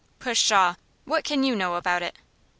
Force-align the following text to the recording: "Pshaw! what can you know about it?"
"Pshaw! 0.17 0.77
what 1.05 1.23
can 1.23 1.43
you 1.43 1.55
know 1.55 1.75
about 1.75 2.01
it?" 2.01 2.15